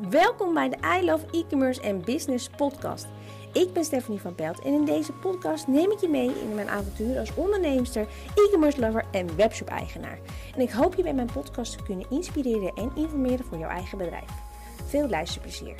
Welkom 0.00 0.54
bij 0.54 0.68
de 0.68 0.76
I 1.00 1.04
Love 1.04 1.26
E-commerce 1.30 1.80
en 1.80 2.04
Business 2.04 2.48
podcast. 2.56 3.06
Ik 3.52 3.72
ben 3.72 3.84
Stephanie 3.84 4.20
van 4.20 4.34
Pelt 4.34 4.60
en 4.60 4.72
in 4.72 4.84
deze 4.84 5.12
podcast 5.12 5.66
neem 5.66 5.90
ik 5.90 6.00
je 6.00 6.08
mee 6.08 6.40
in 6.40 6.54
mijn 6.54 6.68
avontuur 6.68 7.18
als 7.18 7.34
onderneemster, 7.34 8.06
e-commerce 8.34 8.80
lover 8.80 9.04
en 9.10 9.36
webshop 9.36 9.68
eigenaar. 9.68 10.18
En 10.54 10.60
ik 10.60 10.70
hoop 10.70 10.94
je 10.94 11.02
bij 11.02 11.14
mijn 11.14 11.32
podcast 11.32 11.78
te 11.78 11.84
kunnen 11.84 12.06
inspireren 12.10 12.72
en 12.74 12.92
informeren 12.94 13.44
voor 13.44 13.58
jouw 13.58 13.68
eigen 13.68 13.98
bedrijf. 13.98 14.30
Veel 14.86 15.08
luisterplezier. 15.08 15.74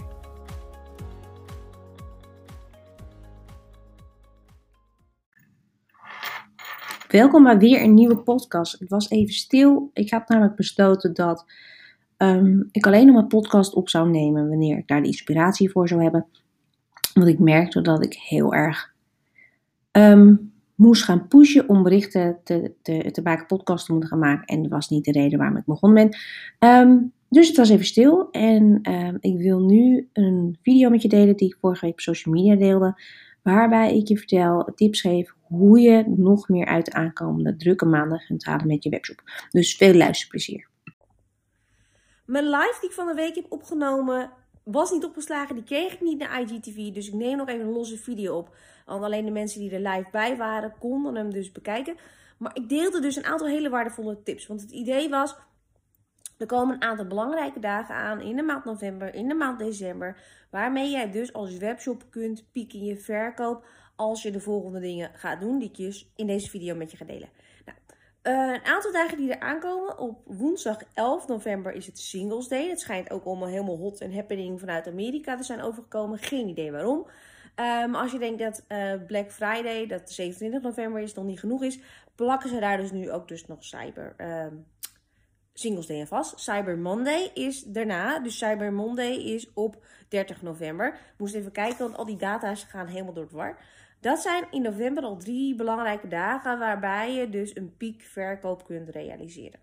Welkom 7.08 7.42
bij 7.42 7.58
weer 7.58 7.82
een 7.82 7.94
nieuwe 7.94 8.16
podcast. 8.18 8.78
Het 8.78 8.88
was 8.88 9.10
even 9.10 9.34
stil. 9.34 9.90
Ik 9.92 10.10
had 10.10 10.28
namelijk 10.28 10.56
besloten 10.56 11.14
dat 11.14 11.44
um, 12.22 12.68
ik 12.70 12.86
alleen 12.86 13.06
nog 13.06 13.14
mijn 13.14 13.26
podcast 13.26 13.74
op 13.74 13.88
zou 13.88 14.10
nemen 14.10 14.48
wanneer 14.48 14.78
ik 14.78 14.88
daar 14.88 15.00
de 15.00 15.06
inspiratie 15.06 15.70
voor 15.70 15.88
zou 15.88 16.02
hebben. 16.02 16.26
Want 17.14 17.28
ik 17.28 17.38
merkte 17.38 17.80
dat 17.80 18.04
ik 18.04 18.14
heel 18.14 18.54
erg 18.54 18.94
um, 19.92 20.52
moest 20.74 21.04
gaan 21.04 21.28
pushen 21.28 21.68
om 21.68 21.82
berichten 21.82 22.38
te, 22.44 22.72
te, 22.82 23.10
te 23.10 23.22
maken, 23.22 23.46
podcasts 23.46 23.86
te 23.86 23.92
moeten 23.92 24.10
gaan 24.10 24.18
maken. 24.18 24.44
En 24.44 24.62
dat 24.62 24.70
was 24.70 24.88
niet 24.88 25.04
de 25.04 25.12
reden 25.12 25.38
waarom 25.38 25.56
ik 25.56 25.64
begonnen 25.64 26.10
ben. 26.10 26.18
Um, 26.70 27.12
dus 27.28 27.48
het 27.48 27.56
was 27.56 27.68
even 27.68 27.84
stil. 27.84 28.30
En 28.30 28.78
ik 29.20 29.38
wil 29.38 29.60
nu 29.60 30.08
een 30.12 30.58
video 30.62 30.90
met 30.90 31.02
je 31.02 31.08
delen 31.08 31.36
die 31.36 31.48
ik 31.48 31.56
vorige 31.60 31.84
week 31.84 31.94
op 31.94 32.00
social 32.00 32.34
media 32.34 32.56
deelde. 32.56 33.00
Waarbij 33.42 33.96
ik 33.96 34.08
je 34.08 34.18
vertel, 34.18 34.72
tips 34.74 35.00
geef 35.00 35.34
hoe 35.40 35.80
je 35.80 36.04
nog 36.16 36.48
meer 36.48 36.66
uit 36.66 36.84
de 36.84 36.92
aankomende 36.92 37.56
drukke 37.56 37.84
maanden 37.84 38.24
kunt 38.26 38.44
halen 38.44 38.66
met 38.66 38.82
je 38.82 38.90
webshop. 38.90 39.22
Dus 39.50 39.76
veel 39.76 39.94
luisterplezier. 39.94 40.70
Mijn 42.32 42.44
live 42.44 42.76
die 42.80 42.88
ik 42.88 42.94
van 42.94 43.06
de 43.06 43.14
week 43.14 43.34
heb 43.34 43.46
opgenomen 43.48 44.30
was 44.62 44.90
niet 44.90 45.04
opgeslagen. 45.04 45.54
Die 45.54 45.64
kreeg 45.64 45.92
ik 45.92 46.00
niet 46.00 46.18
naar 46.18 46.40
IGTV. 46.40 46.92
Dus 46.92 47.08
ik 47.08 47.14
neem 47.14 47.36
nog 47.36 47.48
even 47.48 47.66
een 47.66 47.72
losse 47.72 47.98
video 47.98 48.36
op. 48.36 48.56
Want 48.86 49.04
alleen 49.04 49.24
de 49.24 49.30
mensen 49.30 49.60
die 49.60 49.70
er 49.70 49.90
live 49.90 50.08
bij 50.12 50.36
waren 50.36 50.74
konden 50.78 51.14
hem 51.14 51.30
dus 51.30 51.52
bekijken. 51.52 51.96
Maar 52.38 52.56
ik 52.56 52.68
deelde 52.68 53.00
dus 53.00 53.16
een 53.16 53.24
aantal 53.24 53.46
hele 53.46 53.68
waardevolle 53.68 54.22
tips. 54.22 54.46
Want 54.46 54.60
het 54.60 54.70
idee 54.70 55.08
was, 55.08 55.36
er 56.38 56.46
komen 56.46 56.74
een 56.74 56.82
aantal 56.82 57.06
belangrijke 57.06 57.60
dagen 57.60 57.94
aan 57.94 58.20
in 58.20 58.36
de 58.36 58.42
maand 58.42 58.64
november, 58.64 59.14
in 59.14 59.28
de 59.28 59.34
maand 59.34 59.58
december. 59.58 60.16
Waarmee 60.50 60.90
jij 60.90 61.10
dus 61.10 61.32
als 61.32 61.56
webshop 61.56 62.04
kunt 62.10 62.44
pieken 62.52 62.78
in 62.78 62.84
je 62.84 62.96
verkoop 62.96 63.64
als 63.96 64.22
je 64.22 64.30
de 64.30 64.40
volgende 64.40 64.80
dingen 64.80 65.10
gaat 65.14 65.40
doen 65.40 65.58
die 65.58 65.68
ik 65.68 65.76
je 65.76 66.04
in 66.16 66.26
deze 66.26 66.50
video 66.50 66.74
met 66.74 66.90
je 66.90 66.96
ga 66.96 67.04
delen. 67.04 67.28
Uh, 68.22 68.52
een 68.52 68.64
aantal 68.64 68.92
dagen 68.92 69.16
die 69.16 69.32
er 69.32 69.40
aankomen. 69.40 69.98
Op 69.98 70.20
woensdag 70.24 70.78
11 70.94 71.28
november 71.28 71.72
is 71.72 71.86
het 71.86 71.98
Singles 71.98 72.48
Day. 72.48 72.68
Het 72.68 72.80
schijnt 72.80 73.10
ook 73.10 73.24
allemaal 73.24 73.48
helemaal 73.48 73.76
hot 73.76 74.00
en 74.00 74.14
happening 74.14 74.60
vanuit 74.60 74.86
Amerika 74.86 75.36
te 75.36 75.42
zijn 75.42 75.62
overgekomen. 75.62 76.18
Geen 76.18 76.48
idee 76.48 76.72
waarom. 76.72 77.06
Um, 77.56 77.94
als 77.94 78.12
je 78.12 78.18
denkt 78.18 78.38
dat 78.38 78.64
uh, 78.68 78.92
Black 79.06 79.32
Friday, 79.32 79.86
dat 79.86 80.10
27 80.10 80.62
november 80.62 81.02
is, 81.02 81.14
nog 81.14 81.24
niet 81.24 81.40
genoeg 81.40 81.62
is, 81.62 81.78
plakken 82.14 82.48
ze 82.48 82.60
daar 82.60 82.76
dus 82.76 82.90
nu 82.90 83.10
ook 83.10 83.28
dus 83.28 83.46
nog 83.46 83.64
Cyber 83.64 84.14
um, 84.18 84.66
Singles 85.52 85.86
Day 85.86 86.00
aan 86.00 86.06
vast. 86.06 86.40
Cyber 86.40 86.78
Monday 86.78 87.30
is 87.34 87.62
daarna. 87.62 88.18
Dus 88.18 88.38
Cyber 88.38 88.72
Monday 88.72 89.14
is 89.14 89.52
op 89.52 89.84
30 90.08 90.42
november. 90.42 90.98
Moest 91.18 91.34
even 91.34 91.52
kijken, 91.52 91.78
want 91.78 91.96
al 91.96 92.04
die 92.04 92.16
data's 92.16 92.64
gaan 92.64 92.86
helemaal 92.86 93.12
door 93.12 93.24
het 93.24 93.32
war. 93.32 93.58
Dat 94.02 94.22
zijn 94.22 94.44
in 94.50 94.62
november 94.62 95.02
al 95.02 95.16
drie 95.16 95.54
belangrijke 95.54 96.08
dagen 96.08 96.58
waarbij 96.58 97.14
je 97.14 97.28
dus 97.28 97.56
een 97.56 97.76
piekverkoop 97.76 98.64
kunt 98.64 98.88
realiseren. 98.88 99.60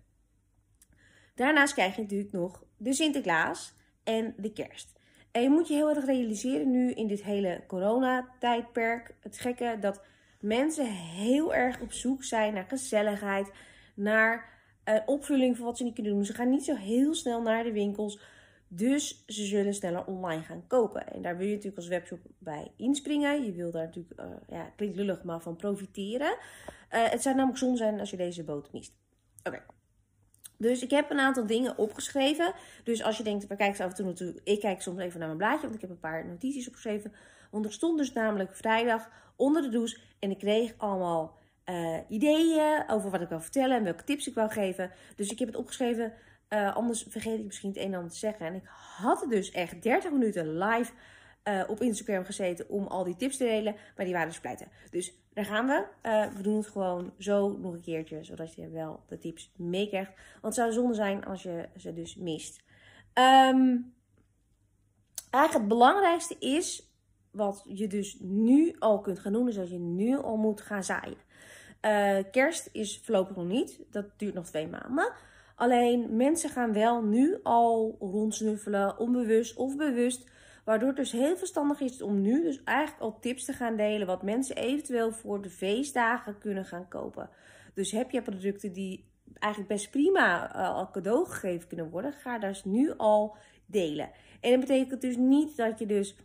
Daarnaast 1.34 1.72
krijg 1.72 1.96
je 1.96 2.02
natuurlijk 2.02 2.32
nog 2.32 2.64
de 2.76 2.92
Sinterklaas 2.92 3.74
en 4.04 4.34
de 4.36 4.52
kerst. 4.52 4.98
En 5.30 5.42
je 5.42 5.48
moet 5.48 5.68
je 5.68 5.74
heel 5.74 5.88
erg 5.88 6.04
realiseren 6.04 6.70
nu 6.70 6.92
in 6.92 7.06
dit 7.06 7.22
hele 7.22 7.64
coronatijdperk, 7.66 9.14
het 9.20 9.38
gekke, 9.38 9.76
dat 9.80 10.02
mensen 10.40 10.86
heel 10.94 11.54
erg 11.54 11.80
op 11.80 11.92
zoek 11.92 12.24
zijn 12.24 12.54
naar 12.54 12.66
gezelligheid, 12.68 13.52
naar 13.94 14.48
uh, 14.84 14.94
opvulling 15.06 15.56
van 15.56 15.66
wat 15.66 15.76
ze 15.76 15.84
niet 15.84 15.94
kunnen 15.94 16.12
doen. 16.12 16.24
Ze 16.24 16.34
gaan 16.34 16.50
niet 16.50 16.64
zo 16.64 16.74
heel 16.74 17.14
snel 17.14 17.42
naar 17.42 17.64
de 17.64 17.72
winkels 17.72 18.20
dus 18.72 19.22
ze 19.26 19.44
zullen 19.44 19.74
sneller 19.74 20.04
online 20.04 20.42
gaan 20.42 20.66
kopen. 20.66 21.12
En 21.12 21.22
daar 21.22 21.36
wil 21.36 21.46
je 21.46 21.52
natuurlijk 21.54 21.76
als 21.76 21.88
webshop 21.88 22.20
bij 22.38 22.72
inspringen. 22.76 23.44
Je 23.44 23.52
wil 23.52 23.70
daar 23.70 23.84
natuurlijk, 23.84 24.20
uh, 24.20 24.26
ja, 24.48 24.72
klinkt 24.76 24.96
lullig, 24.96 25.22
maar 25.22 25.40
van 25.40 25.56
profiteren. 25.56 26.36
Uh, 26.90 27.08
het 27.08 27.22
zou 27.22 27.34
namelijk 27.34 27.58
zonde 27.58 27.76
zijn 27.76 28.00
als 28.00 28.10
je 28.10 28.16
deze 28.16 28.44
boot 28.44 28.72
mist. 28.72 28.92
Oké. 29.42 29.62
Dus 30.58 30.82
ik 30.82 30.90
heb 30.90 31.10
een 31.10 31.18
aantal 31.20 31.46
dingen 31.46 31.78
opgeschreven. 31.78 32.52
Dus 32.84 33.02
als 33.02 33.16
je 33.16 33.22
denkt, 33.22 33.46
waar 33.46 33.56
kijk 33.56 33.80
af 33.80 33.90
en 33.90 33.94
toe 33.94 34.06
natuurlijk. 34.06 34.40
Ik 34.44 34.60
kijk 34.60 34.82
soms 34.82 35.00
even 35.00 35.18
naar 35.18 35.28
mijn 35.28 35.38
blaadje, 35.38 35.62
want 35.62 35.74
ik 35.74 35.80
heb 35.80 35.90
een 35.90 36.00
paar 36.00 36.26
notities 36.26 36.68
opgeschreven. 36.68 37.12
Want 37.50 37.64
er 37.64 37.72
stond 37.72 37.98
dus 37.98 38.12
namelijk 38.12 38.56
vrijdag 38.56 39.10
onder 39.36 39.62
de 39.62 39.68
douche. 39.68 39.98
En 40.18 40.30
ik 40.30 40.38
kreeg 40.38 40.74
allemaal 40.76 41.38
uh, 41.70 41.98
ideeën 42.08 42.84
over 42.88 43.10
wat 43.10 43.20
ik 43.20 43.28
wil 43.28 43.40
vertellen 43.40 43.76
en 43.76 43.84
welke 43.84 44.04
tips 44.04 44.26
ik 44.26 44.34
wil 44.34 44.48
geven. 44.48 44.90
Dus 45.16 45.30
ik 45.30 45.38
heb 45.38 45.48
het 45.48 45.56
opgeschreven 45.56 46.12
uh, 46.50 46.76
anders 46.76 47.06
vergeet 47.08 47.38
ik 47.38 47.44
misschien 47.44 47.68
het 47.68 47.78
een 47.78 47.84
en 47.84 47.94
ander 47.94 48.10
te 48.10 48.18
zeggen. 48.18 48.46
En 48.46 48.54
ik 48.54 48.64
had 48.96 49.26
dus 49.28 49.50
echt 49.50 49.82
30 49.82 50.10
minuten 50.10 50.58
live 50.58 50.92
uh, 51.44 51.62
op 51.66 51.80
Instagram 51.80 52.24
gezeten 52.24 52.68
om 52.68 52.86
al 52.86 53.04
die 53.04 53.16
tips 53.16 53.36
te 53.36 53.44
delen. 53.44 53.76
Maar 53.96 54.04
die 54.04 54.14
waren 54.14 54.28
dus. 54.28 54.68
Dus 54.90 55.14
daar 55.32 55.44
gaan 55.44 55.66
we. 55.66 55.86
Uh, 56.02 56.26
we 56.36 56.42
doen 56.42 56.56
het 56.56 56.66
gewoon 56.66 57.12
zo 57.18 57.58
nog 57.58 57.72
een 57.72 57.80
keertje. 57.80 58.24
Zodat 58.24 58.54
je 58.54 58.68
wel 58.68 59.02
de 59.08 59.18
tips 59.18 59.52
meekrijgt. 59.56 60.12
Want 60.40 60.42
het 60.42 60.54
zou 60.54 60.72
zonde 60.72 60.94
zijn 60.94 61.24
als 61.24 61.42
je 61.42 61.68
ze 61.76 61.92
dus 61.92 62.16
mist. 62.16 62.62
Um, 63.14 63.94
eigenlijk 65.30 65.52
het 65.52 65.68
belangrijkste 65.68 66.36
is. 66.38 66.88
Wat 67.30 67.64
je 67.66 67.86
dus 67.86 68.16
nu 68.20 68.76
al 68.78 69.00
kunt 69.00 69.18
gaan 69.18 69.32
doen. 69.32 69.48
Is 69.48 69.54
dat 69.54 69.70
je 69.70 69.78
nu 69.78 70.18
al 70.18 70.36
moet 70.36 70.60
gaan 70.60 70.84
zaaien. 70.84 71.18
kerst 72.30 72.68
is 72.72 73.00
voorlopig 73.04 73.36
nog 73.36 73.46
niet. 73.46 73.80
Dat 73.90 74.18
duurt 74.18 74.34
nog 74.34 74.46
twee 74.46 74.68
maanden. 74.68 75.12
Alleen 75.60 76.16
mensen 76.16 76.50
gaan 76.50 76.72
wel 76.72 77.02
nu 77.02 77.38
al 77.42 77.96
rondsnuffelen, 77.98 78.98
onbewust 78.98 79.56
of 79.56 79.76
bewust. 79.76 80.30
Waardoor 80.64 80.88
het 80.88 80.96
dus 80.96 81.12
heel 81.12 81.36
verstandig 81.36 81.80
is 81.80 82.02
om 82.02 82.20
nu 82.20 82.42
dus 82.42 82.62
eigenlijk 82.64 83.00
al 83.00 83.18
tips 83.18 83.44
te 83.44 83.52
gaan 83.52 83.76
delen. 83.76 84.06
Wat 84.06 84.22
mensen 84.22 84.56
eventueel 84.56 85.12
voor 85.12 85.42
de 85.42 85.50
feestdagen 85.50 86.38
kunnen 86.38 86.64
gaan 86.64 86.88
kopen. 86.88 87.30
Dus 87.74 87.90
heb 87.90 88.10
je 88.10 88.22
producten 88.22 88.72
die 88.72 89.10
eigenlijk 89.38 89.72
best 89.72 89.90
prima 89.90 90.56
uh, 90.56 90.74
al 90.74 90.90
cadeau 90.90 91.26
gegeven 91.26 91.68
kunnen 91.68 91.90
worden. 91.90 92.12
Ga 92.12 92.38
dus 92.38 92.64
nu 92.64 92.94
al 92.96 93.36
delen. 93.66 94.10
En 94.40 94.50
dat 94.50 94.60
betekent 94.60 95.00
dus 95.00 95.16
niet 95.16 95.56
dat 95.56 95.78
je 95.78 95.86
dus 95.86 96.16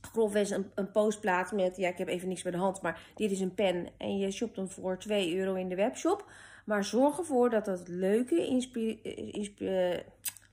grofweg 0.00 0.50
een, 0.50 0.70
een 0.74 0.90
post 0.90 1.20
plaatst 1.20 1.52
met... 1.54 1.76
Ja, 1.76 1.88
ik 1.88 1.98
heb 1.98 2.08
even 2.08 2.28
niks 2.28 2.42
bij 2.42 2.52
de 2.52 2.58
hand, 2.58 2.82
maar 2.82 3.10
dit 3.14 3.30
is 3.30 3.40
een 3.40 3.54
pen. 3.54 3.88
En 3.98 4.18
je 4.18 4.30
shopt 4.30 4.56
hem 4.56 4.70
voor 4.70 4.98
2 4.98 5.36
euro 5.36 5.54
in 5.54 5.68
de 5.68 5.76
webshop. 5.76 6.30
Maar 6.68 6.84
zorg 6.84 7.18
ervoor 7.18 7.50
dat 7.50 7.64
dat 7.64 7.88
leuke, 7.88 8.68
uh, 9.58 9.94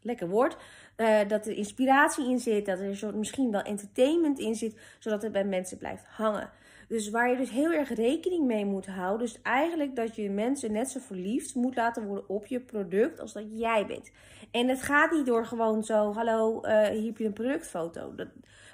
lekker 0.01 0.27
woord, 0.27 0.57
uh, 0.97 1.19
dat 1.27 1.45
er 1.45 1.53
inspiratie 1.53 2.29
in 2.29 2.39
zit, 2.39 2.65
dat 2.65 2.79
er 2.79 2.97
soort, 2.97 3.15
misschien 3.15 3.51
wel 3.51 3.61
entertainment 3.61 4.39
in 4.39 4.55
zit, 4.55 4.79
zodat 4.99 5.21
het 5.21 5.31
bij 5.31 5.45
mensen 5.45 5.77
blijft 5.77 6.05
hangen. 6.05 6.49
Dus 6.87 7.09
waar 7.09 7.29
je 7.29 7.37
dus 7.37 7.49
heel 7.49 7.71
erg 7.71 7.89
rekening 7.89 8.45
mee 8.45 8.65
moet 8.65 8.85
houden, 8.85 9.27
dus 9.27 9.41
eigenlijk 9.41 9.95
dat 9.95 10.15
je 10.15 10.29
mensen 10.29 10.71
net 10.71 10.89
zo 10.89 10.99
verliefd 10.99 11.55
moet 11.55 11.75
laten 11.75 12.05
worden 12.05 12.29
op 12.29 12.45
je 12.45 12.59
product 12.59 13.19
als 13.19 13.33
dat 13.33 13.45
jij 13.49 13.85
bent. 13.85 14.11
En 14.51 14.67
het 14.67 14.81
gaat 14.81 15.11
niet 15.11 15.25
door 15.25 15.45
gewoon 15.45 15.83
zo, 15.83 16.13
hallo, 16.13 16.61
hier 16.65 17.05
heb 17.05 17.17
je 17.17 17.25
een 17.25 17.33
productfoto. 17.33 18.15
Dat, 18.15 18.27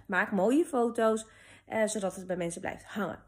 maak 0.05 0.31
mooie 0.31 0.65
foto's, 0.65 1.25
zodat 1.85 2.15
het 2.15 2.27
bij 2.27 2.37
mensen 2.37 2.61
blijft 2.61 2.85
hangen. 2.85 3.19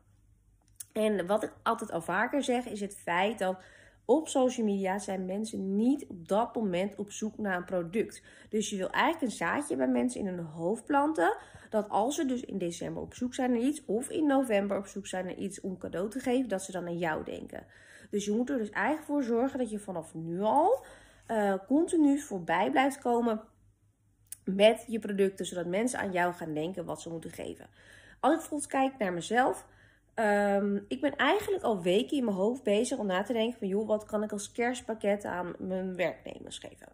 En 0.91 1.27
wat 1.27 1.43
ik 1.43 1.53
altijd 1.63 1.91
al 1.91 2.01
vaker 2.01 2.43
zeg, 2.43 2.65
is 2.65 2.81
het 2.81 2.97
feit 3.03 3.39
dat 3.39 3.57
op 4.05 4.27
social 4.27 4.65
media 4.65 4.99
zijn 4.99 5.25
mensen 5.25 5.75
niet 5.75 6.05
op 6.07 6.27
dat 6.27 6.55
moment 6.55 6.95
op 6.95 7.11
zoek 7.11 7.37
naar 7.37 7.57
een 7.57 7.65
product. 7.65 8.23
Dus 8.49 8.69
je 8.69 8.77
wil 8.77 8.89
eigenlijk 8.89 9.23
een 9.23 9.37
zaadje 9.37 9.75
bij 9.75 9.87
mensen 9.87 10.19
in 10.19 10.27
hun 10.27 10.45
hoofd 10.45 10.85
planten. 10.85 11.37
Dat 11.69 11.89
als 11.89 12.15
ze 12.15 12.25
dus 12.25 12.41
in 12.41 12.57
december 12.57 13.01
op 13.01 13.13
zoek 13.13 13.33
zijn 13.33 13.51
naar 13.51 13.61
iets, 13.61 13.85
of 13.85 14.09
in 14.09 14.27
november 14.27 14.77
op 14.77 14.87
zoek 14.87 15.07
zijn 15.07 15.25
naar 15.25 15.35
iets 15.35 15.61
om 15.61 15.77
cadeau 15.77 16.09
te 16.09 16.19
geven, 16.19 16.49
dat 16.49 16.63
ze 16.63 16.71
dan 16.71 16.85
aan 16.85 16.97
jou 16.97 17.23
denken. 17.23 17.65
Dus 18.09 18.25
je 18.25 18.31
moet 18.31 18.49
er 18.49 18.57
dus 18.57 18.69
eigenlijk 18.69 19.05
voor 19.05 19.23
zorgen 19.23 19.59
dat 19.59 19.69
je 19.69 19.79
vanaf 19.79 20.13
nu 20.13 20.41
al 20.41 20.85
uh, 21.27 21.53
continu 21.67 22.19
voorbij 22.19 22.71
blijft 22.71 22.99
komen 22.99 23.41
met 24.45 24.85
je 24.87 24.99
producten, 24.99 25.45
zodat 25.45 25.65
mensen 25.65 25.99
aan 25.99 26.11
jou 26.11 26.33
gaan 26.33 26.53
denken 26.53 26.85
wat 26.85 27.01
ze 27.01 27.09
moeten 27.09 27.31
geven. 27.31 27.67
Als 28.19 28.33
ik 28.33 28.39
bijvoorbeeld 28.39 28.71
kijk 28.71 28.97
naar 28.97 29.13
mezelf, 29.13 29.67
Um, 30.15 30.85
ik 30.87 31.01
ben 31.01 31.15
eigenlijk 31.15 31.63
al 31.63 31.81
weken 31.81 32.17
in 32.17 32.23
mijn 32.23 32.37
hoofd 32.37 32.63
bezig 32.63 32.97
om 32.97 33.05
na 33.05 33.23
te 33.23 33.33
denken 33.33 33.59
van... 33.59 33.67
joh, 33.67 33.87
wat 33.87 34.05
kan 34.05 34.23
ik 34.23 34.31
als 34.31 34.51
kerstpakket 34.51 35.25
aan 35.25 35.53
mijn 35.59 35.95
werknemers 35.95 36.57
geven? 36.57 36.87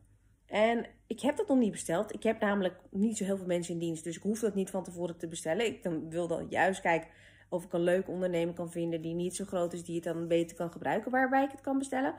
En 0.46 0.86
ik 1.08 1.20
heb 1.20 1.38
dat 1.38 1.48
nog 1.48 1.58
niet 1.58 1.72
besteld. 1.72 2.14
Ik 2.14 2.24
heb 2.24 2.40
namelijk 2.40 2.76
niet 2.90 3.18
zo 3.18 3.24
heel 3.24 3.38
veel 3.38 3.46
mensen 3.46 3.74
in 3.74 3.80
dienst. 3.80 4.04
Dus 4.04 4.16
ik 4.16 4.22
hoef 4.22 4.40
dat 4.40 4.56
niet 4.56 4.70
van 4.70 4.84
tevoren 4.84 5.18
te 5.18 5.28
bestellen. 5.28 5.66
Ik 5.66 5.84
dan 5.84 6.10
wil 6.10 6.28
dan 6.28 6.46
juist 6.50 6.82
kijken 6.82 7.10
of 7.50 7.64
ik 7.64 7.74
een 7.74 7.82
leuk 7.82 8.08
ondernemer 8.08 8.54
kan 8.54 8.72
vinden... 8.72 9.02
die 9.02 9.14
niet 9.14 9.36
zo 9.36 9.46
groot 9.46 9.74
is, 9.74 9.84
die 9.84 9.96
het 9.96 10.04
dan 10.04 10.28
beter 10.28 10.56
kan 10.56 10.72
gebruiken... 10.72 11.12
waarbij 11.12 11.44
ik 11.44 11.52
het 11.52 11.62
kan 11.62 11.78
bestellen. 11.78 12.14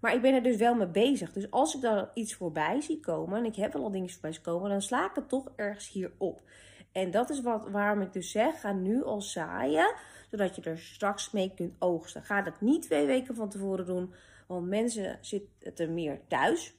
Maar 0.00 0.14
ik 0.14 0.22
ben 0.22 0.34
er 0.34 0.42
dus 0.42 0.56
wel 0.56 0.74
mee 0.74 0.86
bezig. 0.86 1.32
Dus 1.32 1.50
als 1.50 1.74
ik 1.74 1.80
daar 1.80 2.10
iets 2.14 2.34
voorbij 2.34 2.80
zie 2.80 3.00
komen, 3.00 3.38
en 3.38 3.44
ik 3.44 3.56
heb 3.56 3.72
wel 3.72 3.82
al 3.82 3.90
dingen 3.90 4.10
voorbij 4.10 4.32
zien 4.32 4.42
komen, 4.42 4.70
dan 4.70 4.82
sla 4.82 5.06
ik 5.06 5.14
het 5.14 5.28
toch 5.28 5.52
ergens 5.56 5.90
hierop. 5.90 6.42
En 6.94 7.10
dat 7.10 7.30
is 7.30 7.40
wat, 7.40 7.68
waarom 7.70 8.00
ik 8.00 8.12
dus 8.12 8.30
zeg, 8.30 8.60
ga 8.60 8.72
nu 8.72 9.04
al 9.04 9.22
zaaien, 9.22 9.94
zodat 10.30 10.56
je 10.56 10.62
er 10.62 10.78
straks 10.78 11.30
mee 11.30 11.52
kunt 11.54 11.74
oogsten. 11.78 12.22
Ga 12.22 12.42
dat 12.42 12.60
niet 12.60 12.82
twee 12.82 13.06
weken 13.06 13.34
van 13.34 13.48
tevoren 13.48 13.86
doen, 13.86 14.14
want 14.46 14.66
mensen 14.66 15.18
zitten 15.20 15.94
meer 15.94 16.20
thuis. 16.28 16.74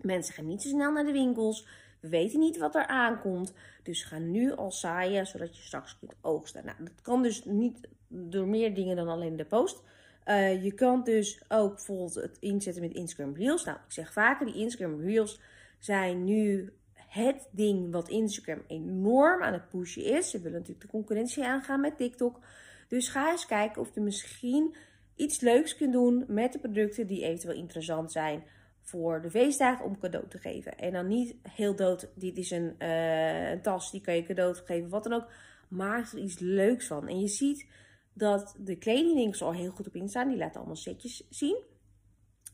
Mensen 0.00 0.34
gaan 0.34 0.46
niet 0.46 0.62
zo 0.62 0.68
snel 0.68 0.92
naar 0.92 1.04
de 1.04 1.12
winkels. 1.12 1.66
We 2.00 2.08
weten 2.08 2.38
niet 2.38 2.58
wat 2.58 2.74
er 2.74 2.86
aankomt. 2.86 3.52
Dus 3.82 4.04
ga 4.04 4.18
nu 4.18 4.52
al 4.52 4.72
zaaien, 4.72 5.26
zodat 5.26 5.56
je 5.56 5.62
straks 5.62 5.98
kunt 5.98 6.14
oogsten. 6.20 6.64
Nou, 6.64 6.76
dat 6.84 7.02
kan 7.02 7.22
dus 7.22 7.44
niet 7.44 7.88
door 8.08 8.46
meer 8.46 8.74
dingen 8.74 8.96
dan 8.96 9.08
alleen 9.08 9.36
de 9.36 9.44
post. 9.44 9.82
Uh, 10.26 10.64
je 10.64 10.72
kan 10.72 11.04
dus 11.04 11.42
ook 11.48 11.74
bijvoorbeeld 11.74 12.14
het 12.14 12.36
inzetten 12.40 12.82
met 12.82 12.94
Instagram 12.94 13.34
Reels. 13.34 13.64
Nou, 13.64 13.76
ik 13.76 13.92
zeg 13.92 14.12
vaker, 14.12 14.46
die 14.46 14.54
Instagram 14.54 15.00
Reels 15.00 15.40
zijn 15.78 16.24
nu 16.24 16.72
het 17.14 17.48
ding 17.50 17.92
wat 17.92 18.08
Instagram 18.08 18.62
enorm 18.66 19.42
aan 19.42 19.52
het 19.52 19.68
pushen 19.68 20.04
is. 20.04 20.30
Ze 20.30 20.40
willen 20.40 20.58
natuurlijk 20.58 20.86
de 20.86 20.92
concurrentie 20.92 21.44
aangaan 21.44 21.80
met 21.80 21.96
TikTok. 21.96 22.40
Dus 22.88 23.08
ga 23.08 23.30
eens 23.30 23.46
kijken 23.46 23.80
of 23.80 23.94
je 23.94 24.00
misschien 24.00 24.74
iets 25.16 25.40
leuks 25.40 25.76
kunt 25.76 25.92
doen 25.92 26.24
met 26.28 26.52
de 26.52 26.58
producten 26.58 27.06
die 27.06 27.24
eventueel 27.24 27.54
interessant 27.54 28.12
zijn 28.12 28.44
voor 28.80 29.22
de 29.22 29.30
feestdagen 29.30 29.84
om 29.84 29.98
cadeau 29.98 30.28
te 30.28 30.38
geven. 30.38 30.78
En 30.78 30.92
dan 30.92 31.08
niet 31.08 31.36
heel 31.42 31.76
dood, 31.76 32.10
dit 32.14 32.38
is 32.38 32.50
een, 32.50 32.84
een 32.84 33.62
tas, 33.62 33.90
die 33.90 34.00
kan 34.00 34.14
je 34.14 34.22
cadeau 34.22 34.54
geven, 34.54 34.90
wat 34.90 35.02
dan 35.02 35.12
ook. 35.12 35.26
Maak 35.68 36.12
er 36.12 36.18
iets 36.18 36.38
leuks 36.38 36.86
van. 36.86 37.08
En 37.08 37.20
je 37.20 37.28
ziet 37.28 37.66
dat 38.12 38.56
de 38.58 38.76
kledingwinkels 38.76 39.42
al 39.42 39.52
heel 39.52 39.70
goed 39.70 39.86
op 39.86 39.94
instaan. 39.94 40.28
Die 40.28 40.38
laten 40.38 40.56
allemaal 40.56 40.76
setjes 40.76 41.26
zien. 41.30 41.56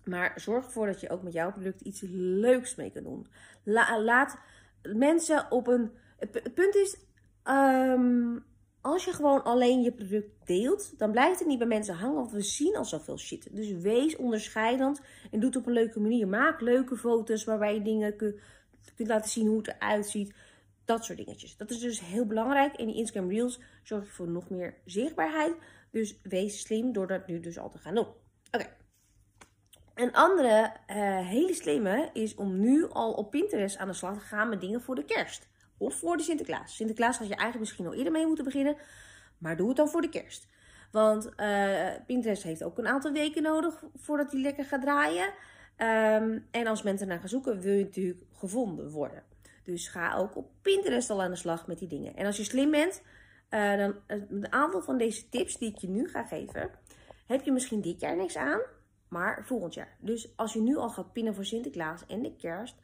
Maar 0.05 0.33
zorg 0.37 0.65
ervoor 0.65 0.87
dat 0.87 1.01
je 1.01 1.11
ook 1.11 1.23
met 1.23 1.33
jouw 1.33 1.53
product 1.53 1.81
iets 1.81 2.03
leuks 2.11 2.75
mee 2.75 2.93
kan 2.93 3.03
doen. 3.03 3.27
laat 3.65 4.39
mensen 4.83 5.51
op 5.51 5.67
een. 5.67 5.91
Het 6.19 6.55
punt 6.55 6.75
is. 6.75 6.97
Um, 7.45 8.45
als 8.81 9.05
je 9.05 9.13
gewoon 9.13 9.45
alleen 9.45 9.83
je 9.83 9.93
product 9.93 10.47
deelt, 10.47 10.99
dan 10.99 11.11
blijft 11.11 11.39
het 11.39 11.49
niet 11.49 11.59
bij 11.59 11.67
mensen 11.67 11.95
hangen, 11.95 12.15
want 12.15 12.33
we 12.33 12.43
zien 12.43 12.77
al 12.77 12.85
zoveel 12.85 13.19
shit. 13.19 13.57
Dus 13.57 13.73
wees 13.73 14.17
onderscheidend 14.17 15.01
en 15.31 15.41
doe 15.41 15.49
het 15.49 15.59
op 15.59 15.67
een 15.67 15.73
leuke 15.73 16.01
manier. 16.01 16.29
Maak 16.29 16.61
leuke 16.61 16.97
foto's 16.97 17.45
waarbij 17.45 17.75
je 17.75 17.83
dingen 17.83 18.17
kunt, 18.17 18.41
kunt 18.97 19.09
laten 19.09 19.31
zien 19.31 19.47
hoe 19.47 19.59
het 19.59 19.69
eruit 19.69 20.07
ziet. 20.07 20.35
Dat 20.85 21.05
soort 21.05 21.19
dingetjes. 21.19 21.57
Dat 21.57 21.71
is 21.71 21.79
dus 21.79 22.01
heel 22.01 22.27
belangrijk. 22.27 22.75
En 22.75 22.87
die 22.87 22.97
Instagram 22.97 23.31
Reels 23.31 23.61
zorgt 23.83 24.09
voor 24.09 24.29
nog 24.29 24.51
meer 24.51 24.75
zichtbaarheid. 24.85 25.55
Dus 25.91 26.21
wees 26.23 26.61
slim 26.61 26.93
door 26.93 27.07
dat 27.07 27.27
nu 27.27 27.41
dus 27.41 27.59
al 27.59 27.71
te 27.71 27.79
gaan 27.79 27.95
doen. 27.95 28.09
Oké. 28.51 28.67
Een 30.01 30.13
andere 30.13 30.73
uh, 30.91 30.97
hele 31.19 31.55
slimme 31.55 32.11
is 32.13 32.35
om 32.35 32.61
nu 32.61 32.89
al 32.89 33.13
op 33.13 33.31
Pinterest 33.31 33.77
aan 33.77 33.89
de 33.89 33.95
slag 33.95 34.15
te 34.15 34.25
gaan 34.25 34.49
met 34.49 34.61
dingen 34.61 34.81
voor 34.81 34.95
de 34.95 35.05
kerst. 35.05 35.49
Of 35.79 35.95
voor 35.95 36.17
de 36.17 36.23
Sinterklaas. 36.23 36.77
Sinterklaas 36.77 37.19
had 37.19 37.29
je 37.29 37.35
eigenlijk 37.35 37.61
misschien 37.61 37.87
al 37.87 37.95
eerder 37.95 38.13
mee 38.13 38.27
moeten 38.27 38.45
beginnen. 38.45 38.77
Maar 39.39 39.57
doe 39.57 39.69
het 39.69 39.77
dan 39.77 39.89
voor 39.89 40.01
de 40.01 40.09
kerst. 40.09 40.49
Want 40.93 41.31
uh, 41.37 41.89
Pinterest 42.07 42.43
heeft 42.43 42.65
ook 42.65 42.79
een 42.79 42.87
aantal 42.87 43.13
weken 43.13 43.43
nodig 43.43 43.85
voordat 43.95 44.33
hij 44.33 44.41
lekker 44.41 44.65
gaat 44.65 44.81
draaien. 44.81 45.25
Um, 45.25 46.47
en 46.51 46.67
als 46.67 46.83
mensen 46.83 47.09
naar 47.09 47.19
gaan 47.19 47.29
zoeken, 47.29 47.61
wil 47.61 47.75
je 47.75 47.85
natuurlijk 47.85 48.25
gevonden 48.33 48.91
worden. 48.91 49.23
Dus 49.65 49.89
ga 49.89 50.17
ook 50.17 50.37
op 50.37 50.51
Pinterest 50.63 51.11
al 51.11 51.23
aan 51.23 51.31
de 51.31 51.37
slag 51.37 51.67
met 51.67 51.79
die 51.79 51.89
dingen. 51.89 52.17
En 52.17 52.27
als 52.27 52.37
je 52.37 52.45
slim 52.45 52.71
bent, 52.71 53.03
uh, 53.51 53.77
dan 53.77 53.95
een 54.07 54.53
aantal 54.53 54.83
van 54.83 54.99
deze 54.99 55.29
tips 55.29 55.59
die 55.59 55.71
ik 55.71 55.79
je 55.79 55.89
nu 55.89 56.09
ga 56.09 56.25
geven, 56.25 56.71
heb 57.27 57.43
je 57.43 57.53
misschien 57.53 57.81
dit 57.81 58.01
jaar 58.01 58.17
niks 58.17 58.37
aan, 58.37 58.61
maar 59.11 59.45
volgend 59.47 59.75
jaar. 59.75 59.97
Dus 59.99 60.37
als 60.37 60.53
je 60.53 60.61
nu 60.61 60.77
al 60.77 60.91
gaat 60.91 61.13
pinnen 61.13 61.35
voor 61.35 61.45
Sinterklaas 61.45 62.07
en 62.07 62.23
de 62.23 62.37
kerst, 62.37 62.75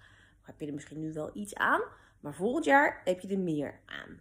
heb 0.42 0.60
je 0.60 0.66
er 0.66 0.74
misschien 0.74 1.00
nu 1.00 1.12
wel 1.12 1.30
iets 1.34 1.54
aan. 1.54 1.80
Maar 2.20 2.34
volgend 2.34 2.64
jaar 2.64 3.00
heb 3.04 3.20
je 3.20 3.28
er 3.28 3.38
meer 3.38 3.80
aan. 3.86 4.20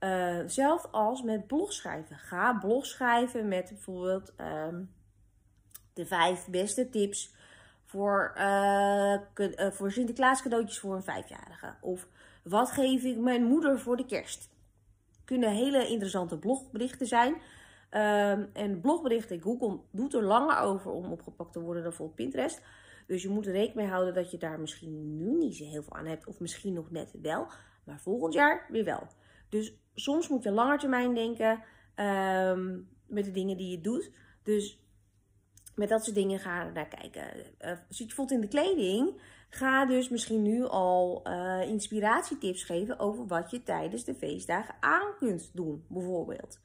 Uh, 0.00 0.84
als 0.90 1.22
met 1.22 1.46
blogschrijven. 1.46 2.16
Ga 2.16 2.58
blogschrijven 2.58 3.48
met 3.48 3.68
bijvoorbeeld 3.68 4.32
um, 4.40 4.94
de 5.92 6.06
vijf 6.06 6.46
beste 6.46 6.90
tips 6.90 7.34
voor, 7.84 8.34
uh, 8.38 9.20
voor 9.70 9.92
Sinterklaas 9.92 10.42
cadeautjes 10.42 10.78
voor 10.78 10.94
een 10.94 11.02
vijfjarige. 11.02 11.74
Of 11.80 12.06
wat 12.42 12.70
geef 12.70 13.02
ik 13.02 13.18
mijn 13.18 13.44
moeder 13.44 13.80
voor 13.80 13.96
de 13.96 14.06
kerst. 14.06 14.48
Kunnen 15.24 15.50
hele 15.50 15.86
interessante 15.86 16.38
blogberichten 16.38 17.06
zijn. 17.06 17.34
Um, 17.90 18.50
en 18.52 18.80
blogberichten, 18.80 19.40
Google 19.40 19.80
doet 19.90 20.14
er 20.14 20.22
langer 20.22 20.58
over 20.58 20.90
om 20.90 21.12
opgepakt 21.12 21.52
te 21.52 21.60
worden 21.60 21.82
dan 21.82 21.92
voor 21.92 22.10
Pinterest. 22.10 22.62
Dus 23.06 23.22
je 23.22 23.28
moet 23.28 23.46
er 23.46 23.52
rekening 23.52 23.76
mee 23.76 23.86
houden 23.86 24.14
dat 24.14 24.30
je 24.30 24.38
daar 24.38 24.60
misschien 24.60 25.16
nu 25.16 25.36
niet 25.36 25.56
zo 25.56 25.64
heel 25.64 25.82
veel 25.82 25.94
aan 25.94 26.06
hebt. 26.06 26.26
Of 26.26 26.40
misschien 26.40 26.72
nog 26.72 26.90
net 26.90 27.14
wel. 27.22 27.46
Maar 27.84 28.00
volgend 28.00 28.34
jaar 28.34 28.66
weer 28.68 28.84
wel. 28.84 29.06
Dus 29.48 29.74
soms 29.94 30.28
moet 30.28 30.42
je 30.42 30.50
langer 30.50 30.78
termijn 30.78 31.14
denken 31.14 31.62
um, 31.96 32.88
met 33.06 33.24
de 33.24 33.30
dingen 33.30 33.56
die 33.56 33.70
je 33.70 33.80
doet. 33.80 34.10
Dus 34.42 34.84
met 35.74 35.88
dat 35.88 36.04
soort 36.04 36.16
dingen 36.16 36.38
ga 36.38 36.70
naar 36.70 36.88
kijken. 36.88 37.36
Uh, 37.36 37.70
zit 37.88 37.98
je 37.98 38.04
bijvoorbeeld 38.04 38.42
in 38.42 38.48
de 38.50 38.56
kleding, 38.56 39.20
ga 39.48 39.86
dus 39.86 40.08
misschien 40.08 40.42
nu 40.42 40.64
al 40.64 41.22
uh, 41.26 41.62
inspiratietips 41.62 42.64
geven 42.64 42.98
over 42.98 43.26
wat 43.26 43.50
je 43.50 43.62
tijdens 43.62 44.04
de 44.04 44.14
feestdagen 44.14 44.74
aan 44.80 45.14
kunt 45.18 45.50
doen, 45.54 45.84
bijvoorbeeld. 45.88 46.60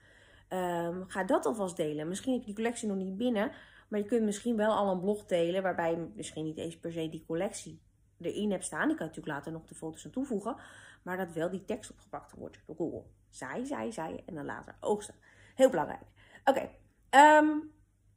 Um, 0.49 1.03
ga 1.07 1.23
dat 1.23 1.45
alvast 1.45 1.77
delen. 1.77 2.07
Misschien 2.07 2.31
heb 2.31 2.41
je 2.41 2.45
die 2.45 2.55
collectie 2.55 2.87
nog 2.87 2.97
niet 2.97 3.17
binnen, 3.17 3.51
maar 3.87 3.99
je 3.99 4.05
kunt 4.05 4.23
misschien 4.23 4.55
wel 4.55 4.73
al 4.73 4.91
een 4.91 4.99
blog 4.99 5.25
delen 5.25 5.63
waarbij 5.63 5.91
je 5.91 6.07
misschien 6.15 6.43
niet 6.43 6.57
eens 6.57 6.79
per 6.79 6.91
se 6.91 7.09
die 7.09 7.23
collectie 7.27 7.81
erin 8.19 8.51
hebt 8.51 8.63
staan. 8.63 8.89
Ik 8.89 8.97
kan 8.97 9.07
natuurlijk 9.07 9.35
later 9.35 9.51
nog 9.51 9.65
de 9.65 9.75
foto's 9.75 10.05
aan 10.05 10.11
toevoegen, 10.11 10.55
maar 11.03 11.17
dat 11.17 11.31
wel 11.31 11.49
die 11.49 11.65
tekst 11.65 11.91
opgepakt 11.91 12.31
wordt 12.31 12.59
door 12.65 12.75
Google. 12.75 13.03
Zij, 13.29 13.65
zij, 13.65 13.91
zij 13.91 14.23
en 14.25 14.35
dan 14.35 14.45
later 14.45 14.75
oogsten. 14.79 15.15
Heel 15.55 15.69
belangrijk. 15.69 16.05
Oké. 16.45 16.69
Ehm, 17.09 17.47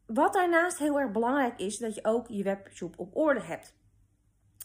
wat 0.06 0.32
daarnaast 0.32 0.78
heel 0.78 1.00
erg 1.00 1.10
belangrijk 1.10 1.58
is, 1.58 1.78
dat 1.78 1.94
je 1.94 2.04
ook 2.04 2.28
je 2.28 2.42
webshop 2.42 2.98
op 2.98 3.16
orde 3.16 3.42
hebt. 3.42 3.76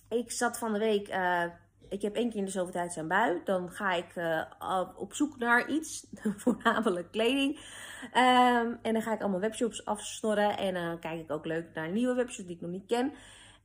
Ik 0.10 0.32
zat 0.32 0.58
van 0.58 0.74
de 0.74 0.80
week, 0.80 1.10
uh, 1.10 1.46
ik 1.94 2.02
heb 2.02 2.16
één 2.16 2.30
keer 2.30 2.40
in 2.40 2.46
de 2.46 2.52
zoveel 2.52 2.72
tijd 2.72 2.94
zijn 2.94 3.08
bui. 3.08 3.42
Dan 3.44 3.72
ga 3.72 3.94
ik 3.94 4.16
uh, 4.16 4.90
op 4.96 5.14
zoek 5.14 5.38
naar 5.38 5.70
iets, 5.70 6.08
voornamelijk 6.44 7.12
kleding. 7.12 7.58
Um, 8.04 8.80
en 8.82 8.94
dan 8.94 9.02
ga 9.02 9.14
ik 9.14 9.22
allemaal 9.22 9.40
webshops 9.40 9.86
afsnorren. 9.86 10.58
En 10.58 10.74
dan 10.74 11.00
kijk 11.00 11.20
ik 11.20 11.32
ook 11.32 11.46
leuk 11.46 11.66
naar 11.74 11.92
nieuwe 11.92 12.14
webshops 12.14 12.48
die 12.48 12.56
ik 12.56 12.62
nog 12.62 12.72
niet 12.72 12.86
ken. 12.86 13.14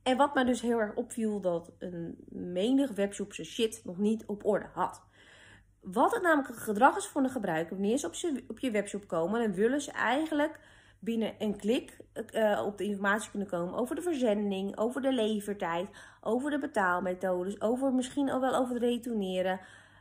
En 0.03 0.17
wat 0.17 0.33
mij 0.33 0.43
dus 0.43 0.61
heel 0.61 0.79
erg 0.79 0.95
opviel, 0.95 1.41
dat 1.41 1.71
een 1.79 2.17
menig 2.29 2.91
webshop 2.91 3.33
zijn 3.33 3.47
shit 3.47 3.81
nog 3.83 3.97
niet 3.97 4.25
op 4.25 4.45
orde 4.45 4.69
had. 4.73 5.01
Wat 5.81 6.13
het 6.13 6.21
namelijk 6.21 6.55
gedrag 6.55 6.97
is 6.97 7.07
van 7.07 7.23
de 7.23 7.29
gebruiker, 7.29 7.75
wanneer 7.75 7.97
ze 7.97 8.07
op, 8.07 8.41
op 8.47 8.59
je 8.59 8.71
webshop 8.71 9.07
komen, 9.07 9.41
dan 9.41 9.53
willen 9.53 9.81
ze 9.81 9.91
eigenlijk 9.91 10.59
binnen 10.99 11.35
een 11.39 11.57
klik 11.57 11.97
uh, 12.33 12.63
op 12.65 12.77
de 12.77 12.83
informatie 12.83 13.29
kunnen 13.29 13.49
komen 13.49 13.73
over 13.73 13.95
de 13.95 14.01
verzending, 14.01 14.77
over 14.77 15.01
de 15.01 15.13
levertijd, 15.13 15.87
over 16.21 16.51
de 16.51 16.59
betaalmethodes, 16.59 17.61
over 17.61 17.93
misschien 17.93 18.31
ook 18.31 18.41
wel 18.41 18.55
over 18.55 18.73
het 18.73 18.83
retourneren. 18.83 19.59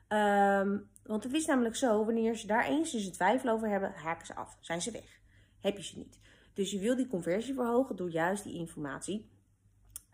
Um, 0.09 0.88
want 1.02 1.25
het 1.25 1.33
is 1.33 1.47
namelijk 1.47 1.76
zo, 1.76 2.05
wanneer 2.05 2.37
ze 2.37 2.47
daar 2.47 2.67
eens 2.67 2.93
dus 2.93 3.09
twijfel 3.09 3.50
over 3.50 3.69
hebben, 3.69 3.93
haken 3.93 4.26
ze 4.26 4.35
af, 4.35 4.57
zijn 4.61 4.83
ze 4.83 4.90
weg. 4.90 5.21
Heb 5.61 5.76
je 5.76 5.83
ze 5.83 5.99
niet. 5.99 6.19
Dus 6.55 6.71
je 6.71 6.78
wil 6.78 6.97
die 6.97 7.09
conversie 7.09 7.55
verhogen 7.55 7.97
door 7.97 8.11
juist 8.11 8.45
die 8.45 8.59
informatie 8.59 9.31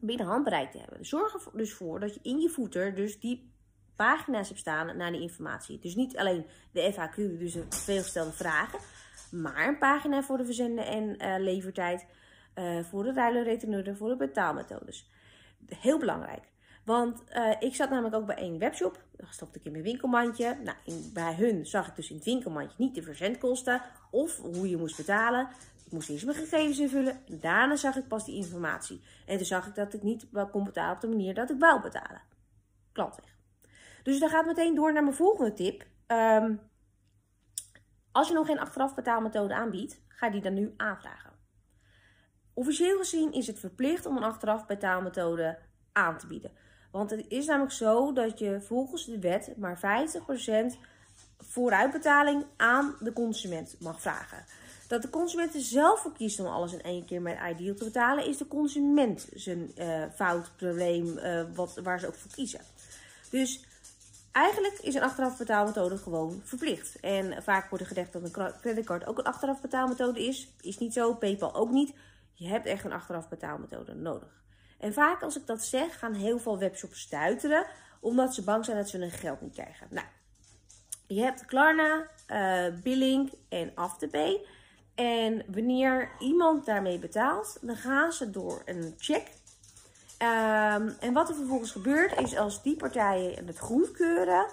binnen 0.01 0.27
handbereik 0.27 0.71
te 0.71 0.79
hebben. 0.79 1.07
Zorg 1.07 1.35
er 1.35 1.57
dus 1.57 1.73
voor 1.73 2.01
dat 2.01 2.15
je 2.15 2.21
in 2.23 2.41
je 2.41 2.49
voeter 2.49 2.95
dus 2.95 3.21
die 3.21 3.53
pagina's 3.97 4.49
hebt 4.49 4.61
staan 4.61 4.97
naar 4.97 5.13
die 5.13 5.21
informatie. 5.21 5.79
Dus 5.79 5.95
niet 5.95 6.17
alleen 6.17 6.47
de 6.73 6.93
FAQ, 6.93 7.39
dus 7.39 7.53
de 7.53 7.65
veelgestelde 7.69 8.33
vragen, 8.33 8.79
maar 9.31 9.69
een 9.69 9.79
pagina 9.79 10.23
voor 10.23 10.37
de 10.37 10.45
verzenden 10.45 10.87
en 10.87 11.23
uh, 11.23 11.35
levertijd, 11.39 12.07
uh, 12.55 12.85
voor 12.85 13.03
de 13.03 13.13
ruilen 13.13 13.45
retourneuren, 13.45 13.97
voor 13.97 14.09
de 14.09 14.17
betaalmethodes. 14.17 15.11
Heel 15.69 15.99
belangrijk. 15.99 16.53
Want 16.85 17.23
uh, 17.33 17.55
ik 17.59 17.75
zat 17.75 17.91
namelijk 17.91 18.15
ook 18.15 18.27
bij 18.27 18.37
één 18.37 18.59
webshop. 18.59 19.03
Dat 19.17 19.29
stopte 19.31 19.59
ik 19.59 19.65
in 19.65 19.73
mijn 19.73 19.85
winkelmandje. 19.85 20.57
Nou, 20.65 20.77
bij 21.13 21.35
hun 21.35 21.67
zag 21.67 21.89
ik 21.89 21.97
dus 21.97 22.11
in 22.11 22.17
het 22.17 22.25
winkelmandje 22.25 22.77
niet 22.79 22.95
de 22.95 23.03
verzendkosten 23.03 23.83
of 24.11 24.37
hoe 24.37 24.69
je 24.69 24.77
moest 24.77 24.97
betalen. 24.97 25.49
Ik 25.87 25.93
moest 25.93 26.09
eerst 26.09 26.25
mijn 26.25 26.37
gegevens 26.37 26.79
invullen. 26.79 27.21
Daarna 27.27 27.77
zag 27.77 27.97
ik 27.97 28.09
pas 28.09 28.25
die 28.25 28.37
informatie. 28.37 29.03
En 29.27 29.37
toen 29.37 29.47
zag 29.47 29.67
ik 29.67 29.75
dat 29.75 29.95
ik 29.95 30.03
niet 30.03 30.27
kon 30.51 30.65
betalen 30.65 30.95
op 30.95 31.01
de 31.01 31.09
manier 31.09 31.35
dat 31.35 31.51
ik 31.51 31.59
wou 31.59 31.83
betalen. 31.83 32.23
Klant 32.93 33.17
weg. 33.17 33.37
Dus 34.03 34.19
dan 34.19 34.29
gaat 34.29 34.47
meteen 34.47 34.75
door 34.75 34.93
naar 34.93 35.03
mijn 35.03 35.15
volgende 35.15 35.53
tip. 35.53 35.85
Um, 36.07 36.61
als 38.15 38.29
je 38.29 38.35
nog 38.35 38.47
geen 38.47 38.61
achteraf 38.61 38.95
betaalmethode 38.95 39.55
aanbiedt, 39.55 40.01
ga 40.09 40.31
die 40.31 40.41
dan 40.41 40.55
nu 40.55 40.75
aanvragen. 40.77 41.31
Officieel 42.53 42.99
gezien 42.99 43.33
is 43.33 43.47
het 43.47 43.59
verplicht 43.59 44.07
om 44.07 44.17
een 44.17 44.23
achteraf 44.23 44.67
betaalmethode 44.67 45.59
aan 45.93 46.19
te 46.19 46.27
bieden. 46.27 46.51
Want 46.91 47.11
het 47.11 47.25
is 47.29 47.47
namelijk 47.47 47.73
zo 47.73 48.13
dat 48.13 48.39
je 48.39 48.61
volgens 48.61 49.05
de 49.05 49.19
wet 49.19 49.53
maar 49.57 50.07
50% 50.75 50.79
vooruitbetaling 51.39 52.45
aan 52.57 52.97
de 53.01 53.13
consument 53.13 53.77
mag 53.81 54.01
vragen. 54.01 54.45
dat 54.89 55.03
de 55.03 55.11
consument 55.11 55.55
er 55.55 55.61
zelf 55.61 56.01
voor 56.01 56.13
kiest 56.13 56.41
om 56.41 56.47
alles 56.47 56.73
in 56.73 56.83
één 56.83 57.05
keer 57.05 57.23
met 57.23 57.39
Ideal 57.51 57.75
te 57.75 57.85
betalen, 57.85 58.27
is 58.27 58.37
de 58.37 58.49
consument 58.49 59.29
zijn 59.35 59.71
uh, 59.79 60.05
fout, 60.15 60.51
probleem, 60.57 61.19
uh, 61.19 61.45
wat, 61.55 61.81
waar 61.83 62.01
ze 62.01 62.07
ook 62.07 62.15
voor 62.15 62.31
kiezen. 62.31 62.61
Dus 63.31 63.65
eigenlijk 64.35 64.79
is 64.79 64.95
een 64.95 65.03
achteraf 65.03 65.39
betaalmethode 65.39 65.99
gewoon 65.99 66.41
verplicht. 66.45 67.01
En 67.01 67.43
vaak 67.43 67.69
wordt 67.69 67.85
er 67.85 67.91
gedacht 67.91 68.13
dat 68.13 68.23
een 68.23 68.53
creditcard 68.61 69.07
ook 69.07 69.19
een 69.19 69.25
achteraf 69.25 69.61
betaalmethode 69.61 70.27
is. 70.27 70.55
Is 70.61 70.79
niet 70.79 70.93
zo, 70.93 71.15
PayPal 71.15 71.55
ook 71.55 71.71
niet. 71.71 71.95
Je 72.33 72.49
hebt 72.49 72.67
echt 72.67 72.85
een 72.85 72.93
achteraf 72.93 73.29
betaalmethode 73.29 73.95
nodig. 73.95 74.43
En 74.79 74.93
vaak 74.93 75.23
als 75.23 75.37
ik 75.37 75.47
dat 75.47 75.65
zeg, 75.65 75.99
gaan 75.99 76.15
heel 76.15 76.39
veel 76.39 76.59
webshops 76.59 77.01
stuiteren, 77.01 77.67
omdat 78.01 78.35
ze 78.35 78.45
bang 78.45 78.65
zijn 78.65 78.77
dat 78.77 78.89
ze 78.89 78.99
hun 78.99 79.11
geld 79.11 79.41
niet 79.41 79.53
krijgen. 79.53 79.87
Nou, 79.91 80.07
je 81.07 81.21
hebt 81.21 81.45
Klarna, 81.45 82.07
uh, 82.29 82.81
Billing 82.83 83.33
en 83.49 83.73
Afterpay. 83.75 84.47
En 84.95 85.45
wanneer 85.47 86.11
iemand 86.19 86.67
daarmee 86.67 86.99
betaalt, 86.99 87.59
dan 87.61 87.77
gaan 87.77 88.13
ze 88.13 88.31
door 88.31 88.63
een 88.65 88.95
check. 88.99 89.31
Um, 90.25 90.95
en 91.01 91.13
wat 91.13 91.29
er 91.29 91.35
vervolgens 91.35 91.71
gebeurt, 91.73 92.21
is 92.21 92.37
als 92.37 92.63
die 92.63 92.77
partijen 92.77 93.47
het 93.47 93.59
goedkeuren, 93.59 94.47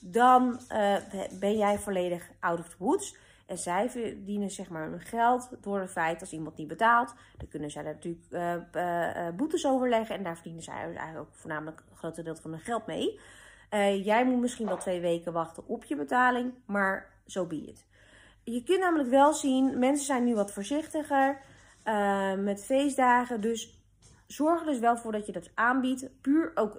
dan 0.00 0.60
uh, 0.72 0.96
ben 1.40 1.56
jij 1.56 1.78
volledig 1.78 2.30
out 2.40 2.58
of 2.58 2.68
the 2.68 2.74
woods. 2.78 3.16
En 3.46 3.58
zij 3.58 3.90
verdienen 3.90 4.50
zeg 4.50 4.68
maar 4.68 4.88
hun 4.88 5.00
geld 5.00 5.48
door 5.60 5.80
het 5.80 5.90
feit 5.90 6.20
als 6.20 6.32
iemand 6.32 6.56
niet 6.56 6.68
betaalt. 6.68 7.14
Dan 7.36 7.48
kunnen 7.48 7.70
zij 7.70 7.82
natuurlijk 7.82 8.24
uh, 8.30 8.54
uh, 8.74 9.28
boetes 9.36 9.66
overleggen. 9.66 10.16
En 10.16 10.22
daar 10.22 10.34
verdienen 10.34 10.62
zij 10.62 10.74
eigenlijk 10.74 11.18
ook 11.18 11.34
voornamelijk 11.34 11.82
een 11.90 11.96
groot 11.96 12.24
deel 12.24 12.36
van 12.36 12.50
hun 12.50 12.60
geld 12.60 12.86
mee. 12.86 13.20
jij 14.02 14.24
moet 14.24 14.40
misschien 14.40 14.66
wel 14.66 14.76
twee 14.76 15.00
weken 15.00 15.32
wachten 15.32 15.66
op 15.66 15.84
je 15.84 15.96
betaling, 15.96 16.52
maar 16.66 17.10
zo 17.26 17.40
so 17.40 17.46
be. 17.46 17.74
Je 18.44 18.62
kunt 18.62 18.80
namelijk 18.80 19.10
wel 19.10 19.32
zien, 19.32 19.78
mensen 19.78 20.06
zijn 20.06 20.24
nu 20.24 20.34
wat 20.34 20.52
voorzichtiger 20.52 21.40
met 22.38 22.64
feestdagen. 22.64 23.40
Dus 23.40 23.81
zorg 24.32 24.60
er 24.60 24.66
dus 24.66 24.78
wel 24.78 24.96
voor 24.96 25.12
dat 25.12 25.26
je 25.26 25.32
dat 25.32 25.50
aanbiedt. 25.54 26.20
Puur 26.20 26.52
ook, 26.54 26.72